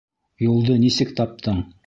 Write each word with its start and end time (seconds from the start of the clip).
Юлды 0.45 0.79
нисек 0.85 1.15
таптың? 1.21 1.63